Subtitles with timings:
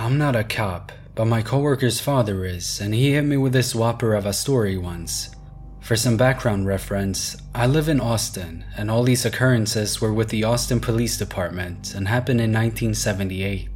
[0.00, 3.74] I'm not a cop, but my coworker's father is, and he hit me with this
[3.74, 5.30] whopper of a story once.
[5.80, 10.44] For some background reference, I live in Austin, and all these occurrences were with the
[10.44, 13.68] Austin Police Department and happened in 1978.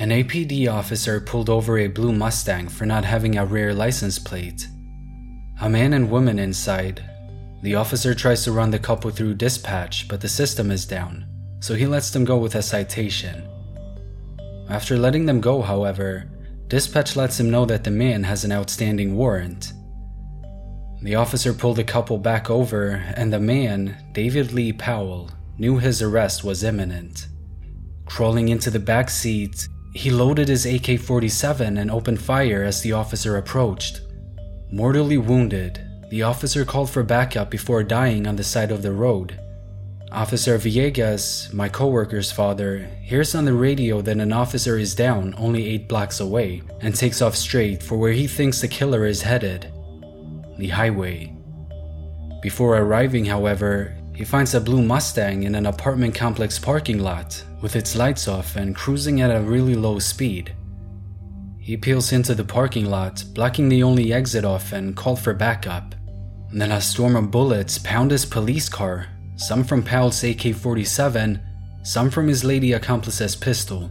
[0.00, 4.68] An APD officer pulled over a blue Mustang for not having a rear license plate.
[5.62, 7.02] A man and woman inside.
[7.62, 11.24] The officer tries to run the couple through dispatch, but the system is down,
[11.60, 13.48] so he lets them go with a citation.
[14.68, 16.30] After letting them go, however,
[16.68, 19.72] dispatch lets him know that the man has an outstanding warrant.
[21.00, 26.02] The officer pulled the couple back over, and the man, David Lee Powell, knew his
[26.02, 27.28] arrest was imminent.
[28.06, 32.92] Crawling into the back seat, he loaded his AK 47 and opened fire as the
[32.92, 34.00] officer approached.
[34.70, 39.38] Mortally wounded, the officer called for backup before dying on the side of the road.
[40.10, 45.68] Officer Villegas, my coworker's father, hears on the radio that an officer is down only
[45.68, 49.70] 8 blocks away and takes off straight for where he thinks the killer is headed
[50.56, 51.32] the highway.
[52.42, 57.76] Before arriving, however, he finds a blue Mustang in an apartment complex parking lot with
[57.76, 60.54] its lights off and cruising at a really low speed.
[61.60, 65.94] He peels into the parking lot, blocking the only exit off, and called for backup.
[66.50, 69.06] Then a storm of bullets pound his police car,
[69.38, 71.40] some from Powell's AK 47,
[71.84, 73.88] some from his lady accomplice's pistol.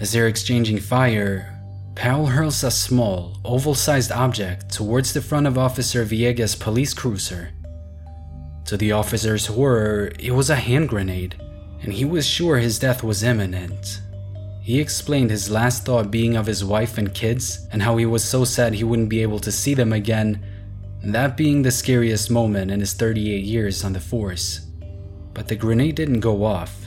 [0.00, 1.56] As they're exchanging fire,
[1.94, 7.50] Powell hurls a small, oval sized object towards the front of Officer Villegas' police cruiser.
[8.66, 11.40] To the officer's horror, it was a hand grenade,
[11.82, 14.02] and he was sure his death was imminent.
[14.60, 18.24] He explained his last thought being of his wife and kids, and how he was
[18.24, 20.42] so sad he wouldn't be able to see them again,
[21.14, 24.66] that being the scariest moment in his 38 years on the force.
[25.34, 26.86] But the grenade didn't go off,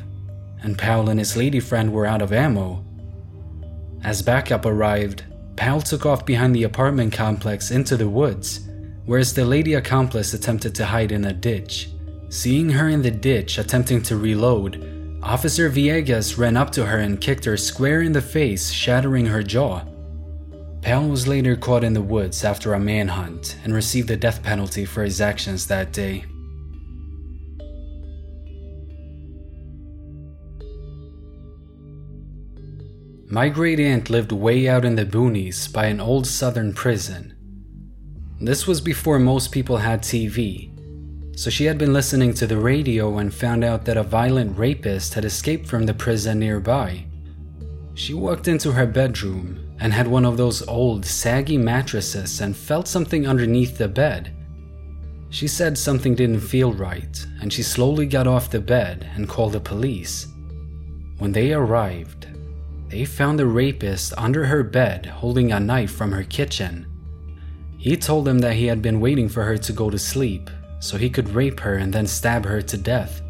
[0.64, 2.84] and Powell and his lady friend were out of ammo.
[4.03, 5.23] As backup arrived,
[5.56, 8.70] Powell took off behind the apartment complex into the woods
[9.10, 11.89] whereas the lady accomplice attempted to hide in a ditch.
[12.30, 17.20] Seeing her in the ditch attempting to reload, Officer Villegas ran up to her and
[17.20, 19.83] kicked her square in the face, shattering her jaw.
[20.82, 24.86] Powell was later caught in the woods after a manhunt and received the death penalty
[24.86, 26.23] for his actions that day.
[33.32, 37.36] My great aunt lived way out in the boonies by an old southern prison.
[38.42, 40.72] This was before most people had TV,
[41.38, 45.14] so she had been listening to the radio and found out that a violent rapist
[45.14, 47.06] had escaped from the prison nearby.
[47.94, 52.88] She walked into her bedroom and had one of those old, saggy mattresses and felt
[52.88, 54.36] something underneath the bed.
[55.30, 59.54] She said something didn't feel right, and she slowly got off the bed and called
[59.54, 60.28] the police.
[61.20, 62.28] When they arrived,
[62.88, 66.88] they found the rapist under her bed holding a knife from her kitchen
[67.80, 70.50] he told them that he had been waiting for her to go to sleep
[70.82, 73.22] so he could rape her and then stab her to death.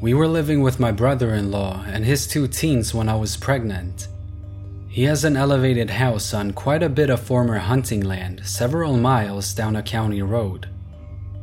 [0.00, 3.36] We were living with my brother in law and his two teens when I was
[3.36, 4.06] pregnant.
[4.88, 9.52] He has an elevated house on quite a bit of former hunting land, several miles
[9.52, 10.68] down a county road.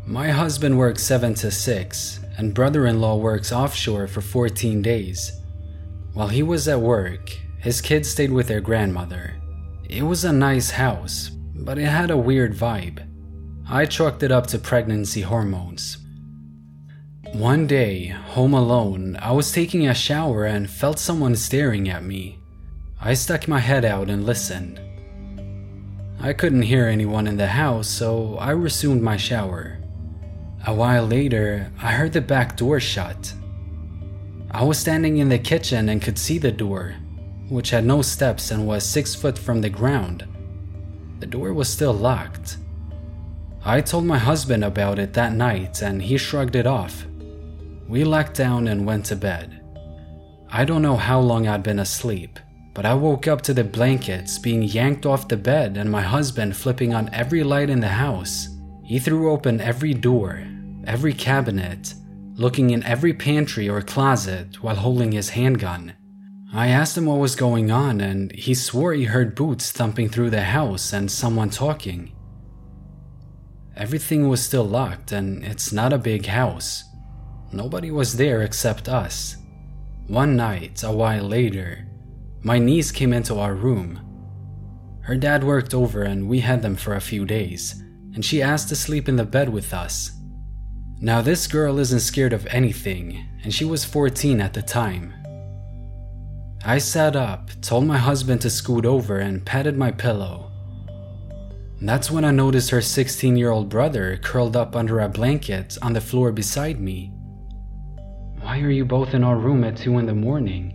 [0.08, 5.42] My husband works 7 to 6, and brother in law works offshore for 14 days.
[6.14, 9.34] While he was at work, his kids stayed with their grandmother.
[9.90, 13.06] It was a nice house, but it had a weird vibe.
[13.70, 16.05] I chalked it up to pregnancy hormones.
[17.36, 22.40] One day, home alone, I was taking a shower and felt someone staring at me.
[23.02, 24.80] I stuck my head out and listened.
[26.22, 29.80] I couldn't hear anyone in the house, so I resumed my shower.
[30.66, 33.34] A while later, I heard the back door shut
[34.50, 36.96] I was standing in the kitchen and could see the door,
[37.50, 40.26] which had no steps and was six foot from the ground.
[41.20, 42.56] The door was still locked.
[43.66, 47.06] I told my husband about it that night and he shrugged it off.
[47.88, 49.62] We locked down and went to bed.
[50.50, 52.40] I don't know how long I'd been asleep,
[52.74, 56.58] but I woke up to the blankets being yanked off the bed and my husband
[56.58, 58.48] flipping on every light in the house.
[58.84, 60.44] He threw open every door,
[60.86, 61.94] every cabinet,
[62.36, 65.94] looking in every pantry or closet while holding his handgun.
[66.54, 70.30] I asked him what was going on, and he swore he heard boots thumping through
[70.30, 72.14] the house and someone talking.
[73.76, 76.84] Everything was still locked, and it's not a big house.
[77.56, 79.38] Nobody was there except us.
[80.08, 81.88] One night, a while later,
[82.44, 84.02] my niece came into our room.
[85.04, 87.82] Her dad worked over, and we had them for a few days,
[88.14, 90.12] and she asked to sleep in the bed with us.
[91.00, 95.14] Now, this girl isn't scared of anything, and she was 14 at the time.
[96.66, 100.52] I sat up, told my husband to scoot over, and patted my pillow.
[101.80, 105.94] That's when I noticed her 16 year old brother curled up under a blanket on
[105.94, 107.15] the floor beside me.
[108.46, 110.72] Why are you both in our room at 2 in the morning?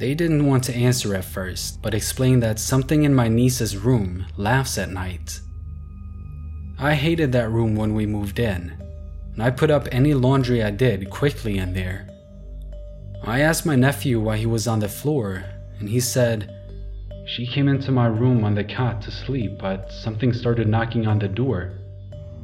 [0.00, 4.24] They didn't want to answer at first, but explained that something in my niece's room
[4.38, 5.38] laughs at night.
[6.78, 8.82] I hated that room when we moved in,
[9.34, 12.08] and I put up any laundry I did quickly in there.
[13.22, 15.44] I asked my nephew why he was on the floor,
[15.78, 16.50] and he said,
[17.26, 21.18] She came into my room on the cot to sleep, but something started knocking on
[21.18, 21.74] the door.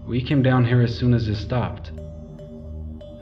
[0.07, 1.91] We came down here as soon as it stopped.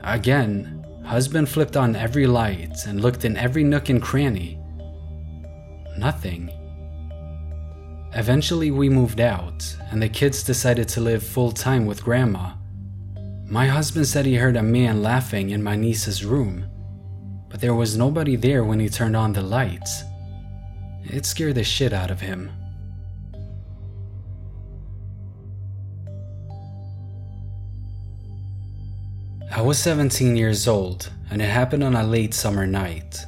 [0.03, 4.59] Again, Husband flipped on every light and looked in every nook and cranny.
[5.97, 6.49] Nothing.
[8.13, 12.53] Eventually, we moved out, and the kids decided to live full time with Grandma.
[13.45, 16.65] My husband said he heard a man laughing in my niece's room,
[17.49, 20.03] but there was nobody there when he turned on the lights.
[21.03, 22.51] It scared the shit out of him.
[29.61, 33.27] I was 17 years old, and it happened on a late summer night.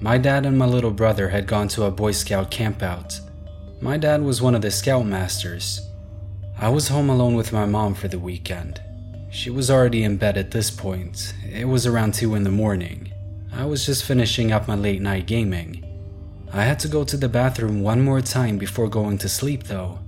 [0.00, 3.18] My dad and my little brother had gone to a Boy Scout campout.
[3.80, 5.80] My dad was one of the scoutmasters.
[6.56, 8.80] I was home alone with my mom for the weekend.
[9.32, 11.34] She was already in bed at this point.
[11.44, 13.12] It was around 2 in the morning.
[13.52, 15.84] I was just finishing up my late night gaming.
[16.52, 19.98] I had to go to the bathroom one more time before going to sleep, though.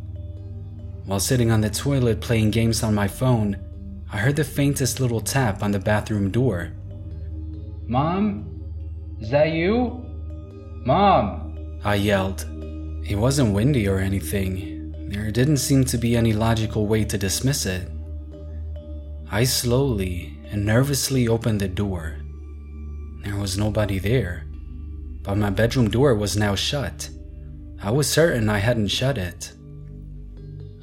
[1.04, 3.56] While sitting on the toilet playing games on my phone,
[4.12, 6.73] I heard the faintest little tap on the bathroom door.
[7.87, 8.62] Mom?
[9.19, 10.05] Is that you?
[10.85, 11.81] Mom!
[11.82, 12.44] I yelled.
[13.09, 15.09] It wasn't windy or anything.
[15.09, 17.88] There didn't seem to be any logical way to dismiss it.
[19.31, 22.19] I slowly and nervously opened the door.
[23.25, 24.44] There was nobody there,
[25.23, 27.09] but my bedroom door was now shut.
[27.82, 29.55] I was certain I hadn't shut it.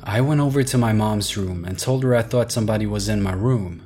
[0.09, 3.21] I went over to my mom's room and told her I thought somebody was in
[3.21, 3.83] my room.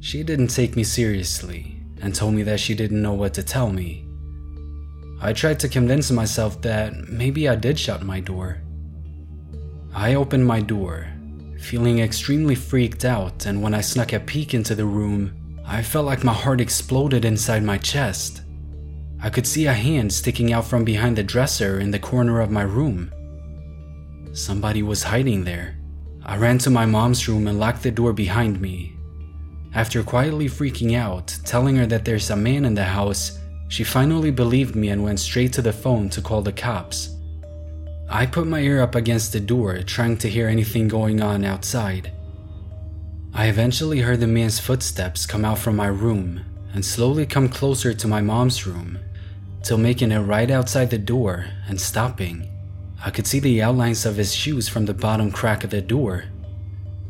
[0.00, 3.70] She didn't take me seriously and told me that she didn't know what to tell
[3.70, 4.06] me.
[5.20, 8.62] I tried to convince myself that maybe I did shut my door.
[9.92, 11.06] I opened my door,
[11.60, 16.06] feeling extremely freaked out, and when I snuck a peek into the room, I felt
[16.06, 18.40] like my heart exploded inside my chest.
[19.22, 22.50] I could see a hand sticking out from behind the dresser in the corner of
[22.50, 23.12] my room.
[24.34, 25.76] Somebody was hiding there.
[26.24, 28.96] I ran to my mom's room and locked the door behind me.
[29.74, 33.38] After quietly freaking out, telling her that there's a man in the house,
[33.68, 37.14] she finally believed me and went straight to the phone to call the cops.
[38.08, 42.10] I put my ear up against the door, trying to hear anything going on outside.
[43.32, 47.94] I eventually heard the man's footsteps come out from my room and slowly come closer
[47.94, 48.98] to my mom's room,
[49.62, 52.48] till making it right outside the door and stopping.
[53.06, 56.24] I could see the outlines of his shoes from the bottom crack of the door.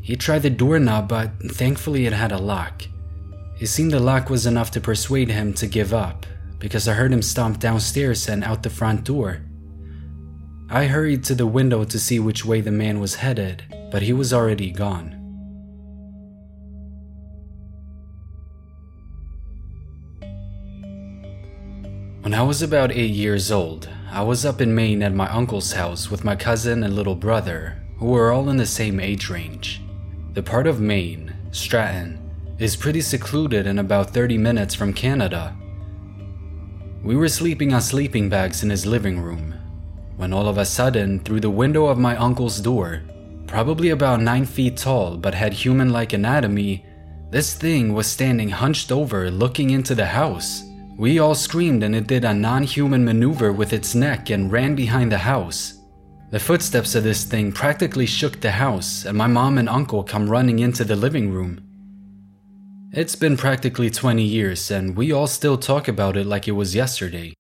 [0.01, 2.83] He tried the doorknob, but thankfully it had a lock.
[3.61, 6.27] It seemed the lock was enough to persuade him to give up,
[6.59, 9.43] because I heard him stomp downstairs and out the front door.
[10.69, 13.63] I hurried to the window to see which way the man was headed,
[13.93, 15.24] but he was already gone.
[22.25, 25.73] When I was about eight years old, I was up in Maine at my uncle's
[25.73, 29.83] house with my cousin and little brother, who were all in the same age range.
[30.33, 32.19] The part of Maine, Stratton,
[32.59, 35.55] is pretty secluded and about 30 minutes from Canada.
[37.03, 39.55] We were sleeping on sleeping bags in his living room
[40.17, 43.03] when all of a sudden, through the window of my uncle's door,
[43.47, 46.87] probably about 9 feet tall but had human like anatomy,
[47.31, 50.65] this thing was standing hunched over looking into the house.
[50.97, 54.77] We all screamed and it did a non human maneuver with its neck and ran
[54.77, 55.81] behind the house.
[56.31, 60.29] The footsteps of this thing practically shook the house, and my mom and uncle come
[60.29, 61.61] running into the living room.
[62.93, 66.75] It's been practically 20 years, and we all still talk about it like it was
[66.75, 67.35] yesterday.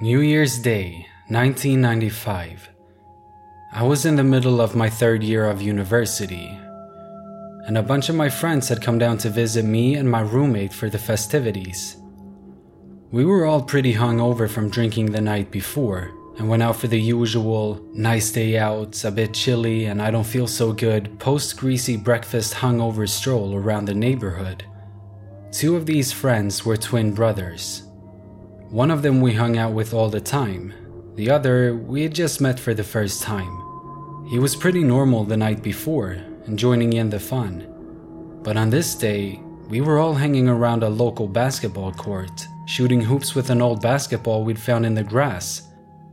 [0.00, 2.70] New Year's Day, 1995.
[3.72, 6.58] I was in the middle of my third year of university,
[7.68, 10.72] and a bunch of my friends had come down to visit me and my roommate
[10.72, 11.96] for the festivities.
[13.12, 17.00] We were all pretty hungover from drinking the night before, and went out for the
[17.00, 21.96] usual nice day out, a bit chilly, and I don't feel so good post greasy
[21.96, 24.64] breakfast hungover stroll around the neighborhood.
[25.52, 27.84] Two of these friends were twin brothers.
[28.68, 30.74] One of them we hung out with all the time,
[31.16, 33.59] The other, we had just met for the first time.
[34.30, 36.10] He was pretty normal the night before
[36.46, 37.66] and joining in the fun.
[38.44, 43.34] But on this day, we were all hanging around a local basketball court, shooting hoops
[43.34, 45.62] with an old basketball we'd found in the grass.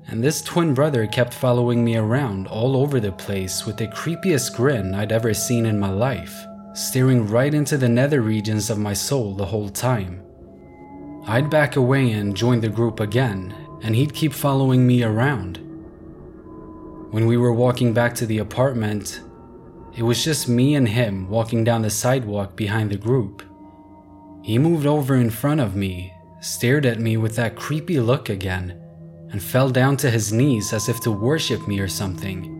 [0.07, 4.55] And this twin brother kept following me around all over the place with the creepiest
[4.55, 6.43] grin I'd ever seen in my life,
[6.74, 10.24] staring right into the nether regions of my soul the whole time.
[11.27, 15.66] I'd back away and join the group again, and he'd keep following me around.
[17.17, 19.21] When we were walking back to the apartment,
[19.95, 23.41] it was just me and him walking down the sidewalk behind the group.
[24.43, 28.79] He moved over in front of me, stared at me with that creepy look again,
[29.31, 32.53] and fell down to his knees as if to worship me or something.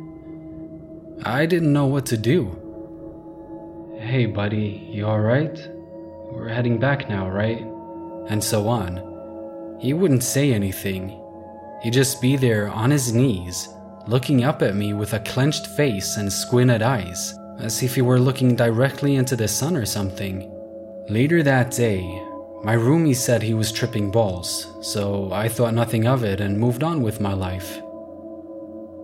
[1.24, 2.50] I didn't know what to do.
[4.00, 5.56] Hey, buddy, you alright?
[6.32, 7.62] We're heading back now, right?
[8.28, 9.78] And so on.
[9.80, 11.16] He wouldn't say anything.
[11.84, 13.70] He'd just be there on his knees,
[14.08, 18.20] looking up at me with a clenched face and squinted eyes, as if he were
[18.20, 20.52] looking directly into the sun or something.
[21.10, 22.02] Later that day,
[22.64, 26.84] my roomie said he was tripping balls, so I thought nothing of it and moved
[26.84, 27.80] on with my life.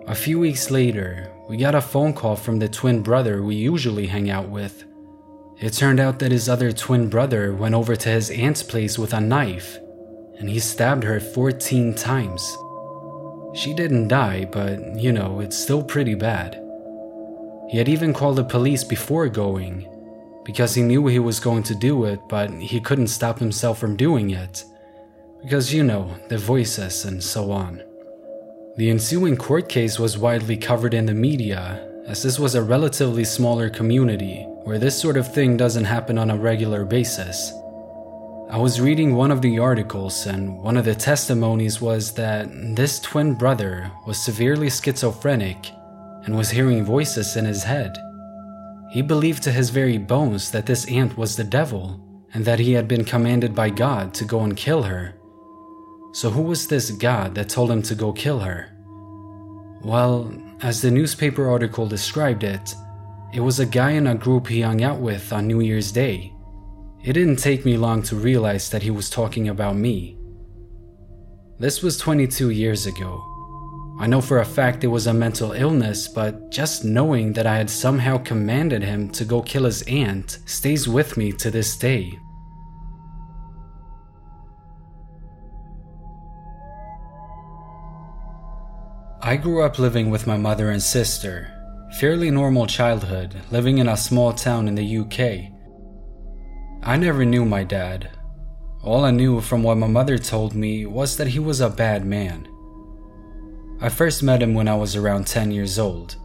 [0.07, 4.07] A few weeks later, we got a phone call from the twin brother we usually
[4.07, 4.86] hang out with.
[5.60, 9.13] It turned out that his other twin brother went over to his aunt's place with
[9.13, 9.77] a knife,
[10.39, 12.57] and he stabbed her 14 times.
[13.53, 16.60] She didn't die, but you know, it's still pretty bad.
[17.69, 19.88] He had even called the police before going,
[20.43, 23.95] because he knew he was going to do it, but he couldn't stop himself from
[23.95, 24.63] doing it.
[25.41, 27.81] Because, you know, the voices and so on.
[28.77, 33.24] The ensuing court case was widely covered in the media, as this was a relatively
[33.24, 37.53] smaller community where this sort of thing doesn't happen on a regular basis.
[38.53, 43.00] I was reading one of the articles, and one of the testimonies was that this
[43.00, 45.72] twin brother was severely schizophrenic
[46.24, 47.98] and was hearing voices in his head.
[48.91, 52.00] He believed to his very bones that this aunt was the devil
[52.36, 55.15] and that he had been commanded by God to go and kill her.
[56.12, 58.69] So, who was this God that told him to go kill her?
[59.81, 60.31] Well,
[60.62, 62.75] as the newspaper article described it,
[63.33, 66.33] it was a guy in a group he hung out with on New Year's Day.
[67.03, 70.17] It didn't take me long to realize that he was talking about me.
[71.60, 73.22] This was 22 years ago.
[74.00, 77.57] I know for a fact it was a mental illness, but just knowing that I
[77.57, 82.17] had somehow commanded him to go kill his aunt stays with me to this day.
[89.22, 91.50] I grew up living with my mother and sister.
[92.00, 95.52] Fairly normal childhood, living in a small town in the UK.
[96.85, 98.09] I never knew my dad.
[98.83, 102.05] All I knew from what my mother told me was that he was a bad
[102.05, 102.49] man.
[103.79, 106.17] I first met him when I was around 10 years old.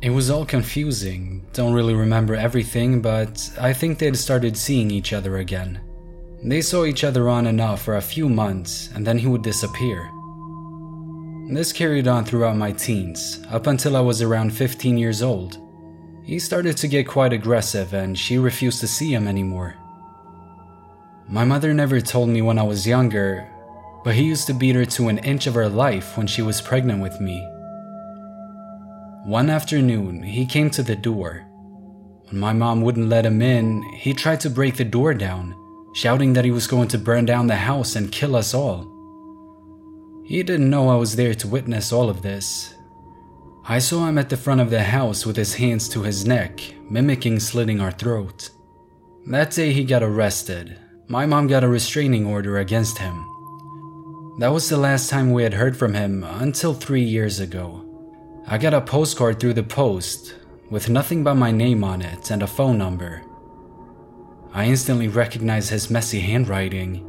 [0.00, 5.12] It was all confusing, don't really remember everything, but I think they'd started seeing each
[5.12, 5.80] other again.
[6.44, 9.42] They saw each other on and off for a few months, and then he would
[9.42, 10.08] disappear.
[11.50, 15.58] This carried on throughout my teens, up until I was around 15 years old.
[16.22, 19.74] He started to get quite aggressive, and she refused to see him anymore.
[21.30, 23.46] My mother never told me when I was younger,
[24.02, 26.62] but he used to beat her to an inch of her life when she was
[26.62, 27.46] pregnant with me.
[29.26, 31.44] One afternoon, he came to the door.
[32.30, 35.54] When my mom wouldn't let him in, he tried to break the door down,
[35.92, 38.86] shouting that he was going to burn down the house and kill us all.
[40.24, 42.74] He didn't know I was there to witness all of this.
[43.66, 46.58] I saw him at the front of the house with his hands to his neck,
[46.88, 48.48] mimicking slitting our throat.
[49.26, 53.24] That day he got arrested, my mom got a restraining order against him.
[54.38, 57.84] That was the last time we had heard from him until three years ago.
[58.46, 60.34] I got a postcard through the post
[60.70, 63.22] with nothing but my name on it and a phone number.
[64.52, 67.04] I instantly recognized his messy handwriting.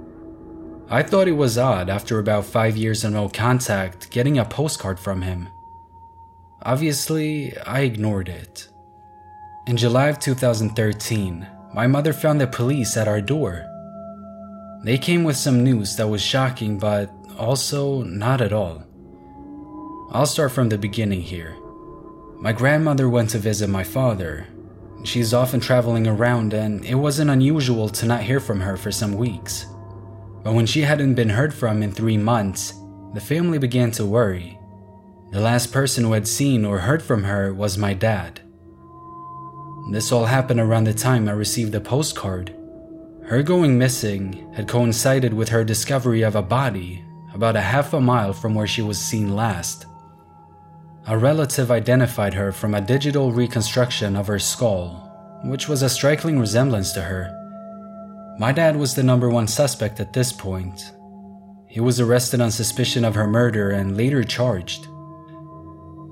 [0.89, 4.98] I thought it was odd after about five years of no contact getting a postcard
[4.98, 5.50] from him.
[6.63, 8.70] Obviously, I ignored it.
[9.68, 13.69] In July of 2013, my mother found the police at our door.
[14.82, 18.86] They came with some news that was shocking, but also not at all.
[20.12, 21.58] I'll start from the beginning here.
[22.40, 24.48] My grandmother went to visit my father.
[25.04, 29.16] She's often traveling around, and it wasn't unusual to not hear from her for some
[29.16, 29.66] weeks.
[30.44, 32.74] But when she hadn't been heard from in three months,
[33.14, 34.58] the family began to worry.
[35.32, 38.40] The last person who had seen or heard from her was my dad.
[39.92, 42.56] This all happened around the time I received the postcard
[43.30, 48.02] her going missing had coincided with her discovery of a body about a half a
[48.02, 49.86] mile from where she was seen last.
[51.06, 56.40] A relative identified her from a digital reconstruction of her skull, which was a striking
[56.40, 57.30] resemblance to her.
[58.40, 60.92] My dad was the number one suspect at this point.
[61.68, 64.88] He was arrested on suspicion of her murder and later charged.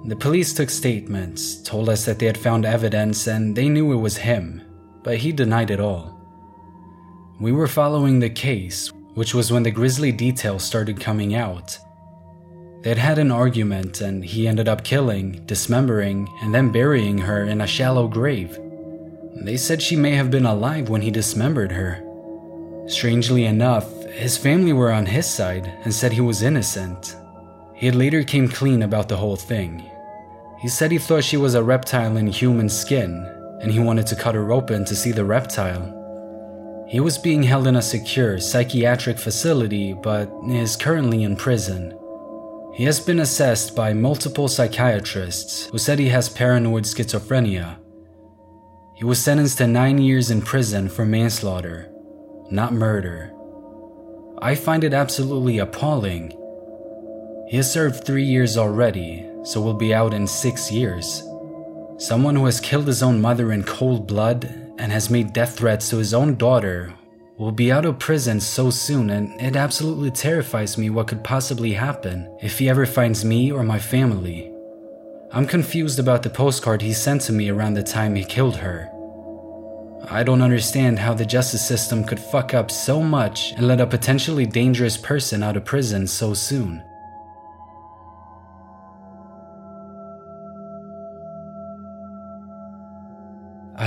[0.06, 3.96] The police took statements, told us that they had found evidence and they knew it
[3.96, 4.62] was him,
[5.02, 6.17] but he denied it all.
[7.40, 11.78] We were following the case, which was when the grisly details started coming out.
[12.82, 17.62] They'd had an argument and he ended up killing, dismembering, and then burying her in
[17.62, 18.58] a shallow grave.
[19.36, 22.04] They said she may have been alive when he dismembered her.
[22.88, 27.18] Strangely enough, his family were on his side and said he was innocent.
[27.76, 29.88] He later came clean about the whole thing.
[30.60, 34.16] He said he thought she was a reptile in human skin and he wanted to
[34.16, 35.97] cut her open to see the reptile.
[36.88, 41.94] He was being held in a secure psychiatric facility but is currently in prison.
[42.74, 47.78] He has been assessed by multiple psychiatrists who said he has paranoid schizophrenia.
[48.96, 51.92] He was sentenced to nine years in prison for manslaughter,
[52.50, 53.34] not murder.
[54.42, 56.32] I find it absolutely appalling.
[57.50, 61.22] He has served three years already, so will be out in six years.
[61.98, 65.90] Someone who has killed his own mother in cold blood and has made death threats
[65.90, 66.94] to his own daughter
[67.38, 71.74] will be out of prison so soon, and it absolutely terrifies me what could possibly
[71.74, 74.52] happen if he ever finds me or my family.
[75.32, 78.90] I'm confused about the postcard he sent to me around the time he killed her.
[80.10, 83.86] I don't understand how the justice system could fuck up so much and let a
[83.86, 86.82] potentially dangerous person out of prison so soon.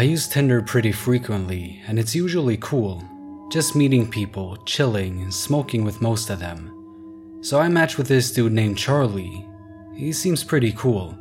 [0.01, 3.05] I use Tinder pretty frequently, and it's usually cool.
[3.53, 7.39] Just meeting people, chilling, and smoking with most of them.
[7.43, 9.47] So I matched with this dude named Charlie.
[9.95, 11.15] He seems pretty cool.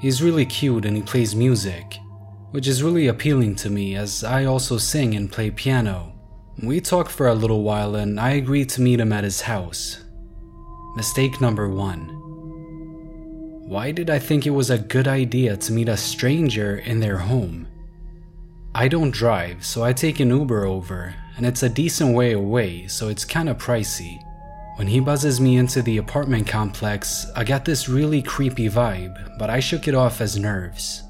[0.00, 1.96] He's really cute and he plays music,
[2.50, 6.12] which is really appealing to me as I also sing and play piano.
[6.60, 10.02] We talked for a little while and I agreed to meet him at his house.
[10.96, 12.08] Mistake number one.
[13.68, 17.18] Why did I think it was a good idea to meet a stranger in their
[17.18, 17.68] home?
[18.74, 22.86] I don't drive, so I take an Uber over, and it's a decent way away,
[22.86, 24.22] so it's kinda pricey.
[24.76, 29.50] When he buzzes me into the apartment complex, I got this really creepy vibe, but
[29.50, 31.02] I shook it off as nerves.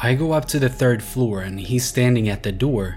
[0.00, 2.96] I go up to the third floor and he's standing at the door.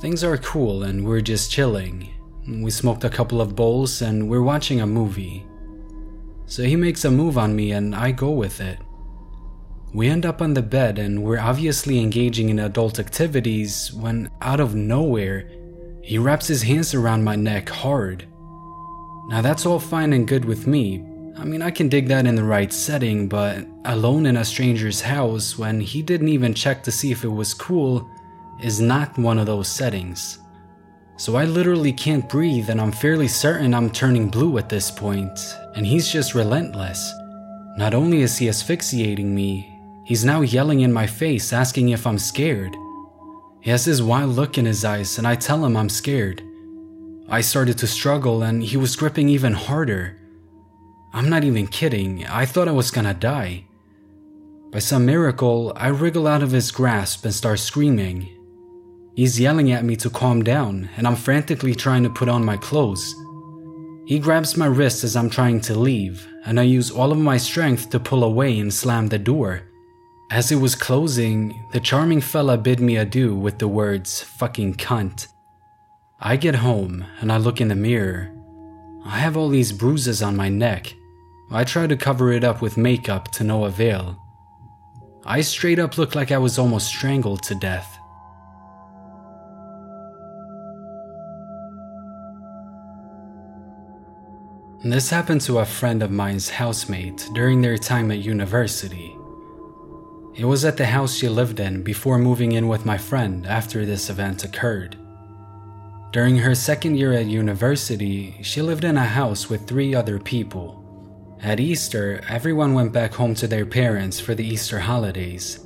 [0.00, 2.10] Things are cool and we're just chilling.
[2.46, 5.44] We smoked a couple of bowls and we're watching a movie.
[6.46, 8.78] So he makes a move on me and I go with it.
[9.94, 14.60] We end up on the bed and we're obviously engaging in adult activities when, out
[14.60, 15.50] of nowhere,
[16.02, 18.26] he wraps his hands around my neck hard.
[19.28, 21.04] Now, that's all fine and good with me.
[21.36, 25.00] I mean, I can dig that in the right setting, but alone in a stranger's
[25.00, 28.10] house when he didn't even check to see if it was cool
[28.62, 30.38] is not one of those settings.
[31.16, 35.38] So I literally can't breathe, and I'm fairly certain I'm turning blue at this point,
[35.74, 37.12] and he's just relentless.
[37.76, 39.77] Not only is he asphyxiating me,
[40.08, 42.74] He's now yelling in my face, asking if I'm scared.
[43.60, 46.42] He has this wild look in his eyes, and I tell him I'm scared.
[47.28, 50.16] I started to struggle, and he was gripping even harder.
[51.12, 53.66] I'm not even kidding, I thought I was gonna die.
[54.70, 58.30] By some miracle, I wriggle out of his grasp and start screaming.
[59.14, 62.56] He's yelling at me to calm down, and I'm frantically trying to put on my
[62.56, 63.14] clothes.
[64.06, 67.36] He grabs my wrist as I'm trying to leave, and I use all of my
[67.36, 69.67] strength to pull away and slam the door.
[70.30, 75.28] As it was closing, the charming fella bid me adieu with the words, fucking cunt.
[76.20, 78.30] I get home and I look in the mirror.
[79.06, 80.94] I have all these bruises on my neck.
[81.50, 84.18] I try to cover it up with makeup to no avail.
[85.24, 87.98] I straight up look like I was almost strangled to death.
[94.84, 99.17] This happened to a friend of mine's housemate during their time at university.
[100.38, 103.84] It was at the house she lived in before moving in with my friend after
[103.84, 104.96] this event occurred.
[106.12, 110.84] During her second year at university, she lived in a house with three other people.
[111.42, 115.58] At Easter, everyone went back home to their parents for the Easter holidays.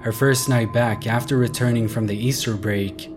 [0.00, 3.08] Her first night back after returning from the Easter break,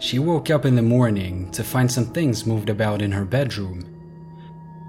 [0.00, 3.93] she woke up in the morning to find some things moved about in her bedroom.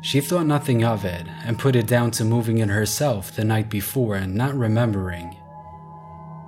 [0.06, 3.72] She thought nothing of it and put it down to moving in herself the night
[3.72, 5.36] before and not remembering.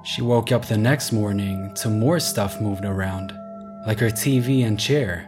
[0.04, 3.34] She woke up the next morning to more stuff moved around,
[3.88, 5.28] like her TV and chair.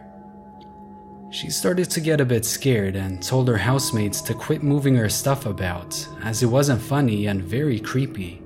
[1.32, 5.08] She started to get a bit scared and told her housemates to quit moving her
[5.08, 8.40] stuff about, as it wasn't funny and very creepy.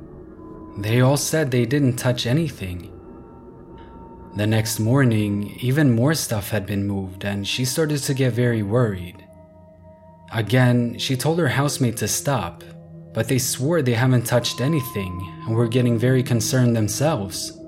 [0.79, 2.91] They all said they didn't touch anything.
[4.35, 8.63] The next morning, even more stuff had been moved, and she started to get very
[8.63, 9.24] worried.
[10.33, 12.65] Again, she told her housemate to stop,
[13.13, 17.59] but they swore they haven't touched anything and were getting very concerned themselves.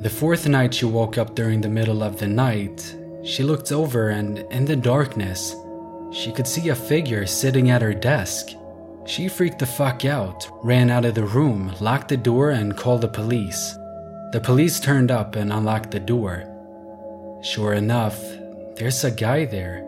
[0.00, 4.10] The fourth night she woke up during the middle of the night, she looked over
[4.10, 5.54] and in the darkness,
[6.12, 8.50] she could see a figure sitting at her desk.
[9.06, 13.02] She freaked the fuck out, ran out of the room, locked the door, and called
[13.02, 13.76] the police.
[14.32, 16.44] The police turned up and unlocked the door.
[17.42, 18.20] Sure enough,
[18.74, 19.85] there's a guy there,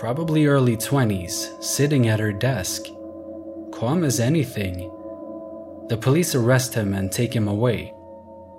[0.00, 2.86] probably early 20s, sitting at her desk.
[3.70, 4.90] Calm as anything.
[5.90, 7.92] The police arrest him and take him away.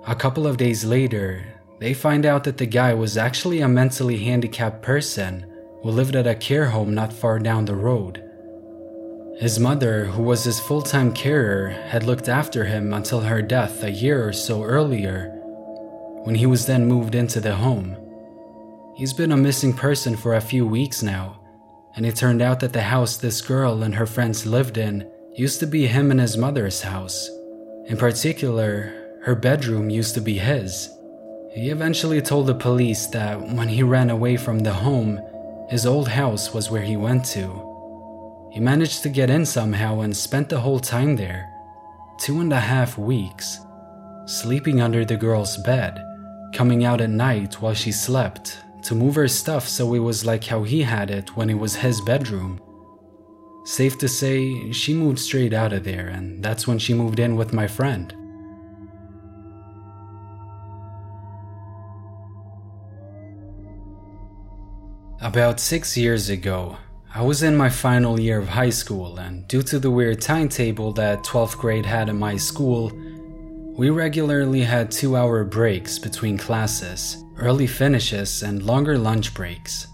[0.06, 1.44] A couple of days later,
[1.80, 5.44] they find out that the guy was actually a mentally handicapped person
[5.82, 8.22] who lived at a care home not far down the road.
[9.40, 13.82] His mother, who was his full time carer, had looked after him until her death
[13.82, 15.30] a year or so earlier,
[16.22, 17.96] when he was then moved into the home.
[18.94, 21.40] He's been a missing person for a few weeks now,
[21.96, 25.60] and it turned out that the house this girl and her friends lived in used
[25.60, 27.30] to be him and his mother's house.
[27.86, 30.90] In particular, her bedroom used to be his.
[31.54, 35.20] He eventually told the police that when he ran away from the home,
[35.70, 38.50] his old house was where he went to.
[38.52, 41.48] He managed to get in somehow and spent the whole time there
[42.18, 43.58] two and a half weeks,
[44.26, 45.98] sleeping under the girl's bed,
[46.52, 50.44] coming out at night while she slept to move her stuff so it was like
[50.44, 52.60] how he had it when it was his bedroom.
[53.64, 57.36] Safe to say, she moved straight out of there, and that's when she moved in
[57.36, 58.12] with my friend.
[65.20, 66.76] About six years ago,
[67.14, 70.92] I was in my final year of high school, and due to the weird timetable
[70.94, 72.90] that 12th grade had in my school,
[73.76, 79.86] we regularly had two hour breaks between classes, early finishes, and longer lunch breaks.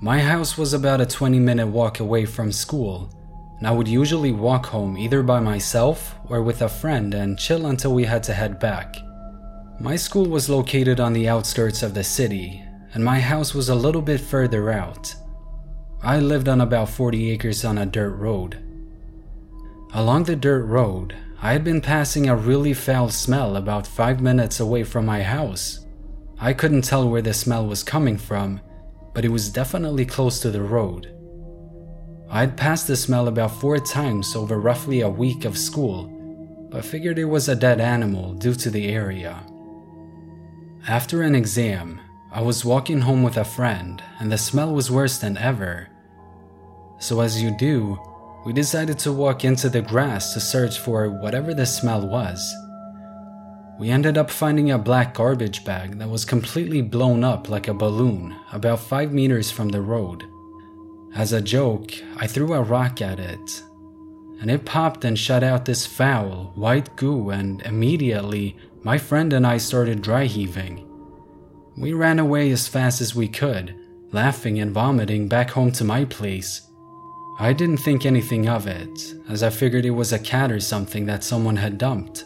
[0.00, 3.10] My house was about a 20 minute walk away from school,
[3.58, 7.66] and I would usually walk home either by myself or with a friend and chill
[7.66, 8.96] until we had to head back.
[9.80, 13.74] My school was located on the outskirts of the city, and my house was a
[13.74, 15.14] little bit further out.
[16.02, 18.62] I lived on about 40 acres on a dirt road.
[19.92, 24.60] Along the dirt road, I had been passing a really foul smell about five minutes
[24.60, 25.85] away from my house.
[26.38, 28.60] I couldn't tell where the smell was coming from,
[29.14, 31.12] but it was definitely close to the road.
[32.28, 36.08] I'd passed the smell about four times over roughly a week of school,
[36.70, 39.42] but figured it was a dead animal due to the area.
[40.86, 42.00] After an exam,
[42.32, 45.88] I was walking home with a friend, and the smell was worse than ever.
[46.98, 47.98] So, as you do,
[48.44, 52.54] we decided to walk into the grass to search for whatever the smell was.
[53.78, 57.74] We ended up finding a black garbage bag that was completely blown up like a
[57.74, 60.24] balloon, about 5 meters from the road.
[61.14, 63.62] As a joke, I threw a rock at it,
[64.40, 69.46] and it popped and shut out this foul, white goo, and immediately my friend and
[69.46, 70.82] I started dry heaving.
[71.76, 73.74] We ran away as fast as we could,
[74.10, 76.62] laughing and vomiting back home to my place.
[77.38, 81.04] I didn't think anything of it, as I figured it was a cat or something
[81.06, 82.24] that someone had dumped.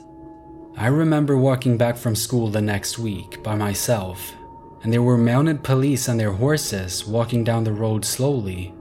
[0.76, 4.34] I remember walking back from school the next week by myself,
[4.82, 8.74] and there were mounted police on their horses walking down the road slowly.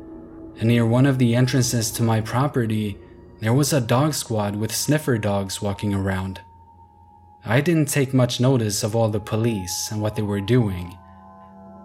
[0.59, 2.97] And near one of the entrances to my property,
[3.39, 6.41] there was a dog squad with sniffer dogs walking around.
[7.45, 10.97] I didn't take much notice of all the police and what they were doing.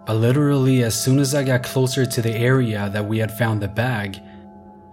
[0.05, 3.61] But literally, as soon as I got closer to the area that we had found
[3.61, 4.19] the bag,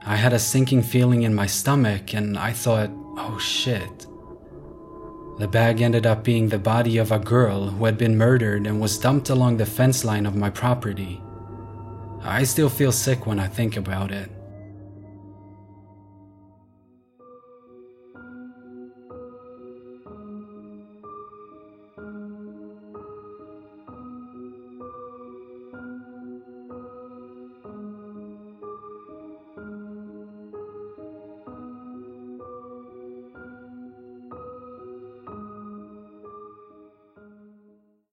[0.05, 4.07] I had a sinking feeling in my stomach and I thought, oh shit.
[5.39, 8.81] The bag ended up being the body of a girl who had been murdered and
[8.81, 11.23] was dumped along the fence line of my property.
[12.23, 14.31] I still feel sick when I think about it.